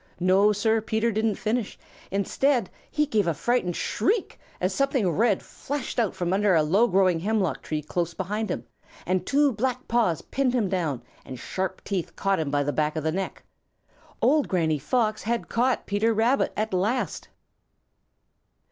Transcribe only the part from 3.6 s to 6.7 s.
shriek as something red flashed out from under a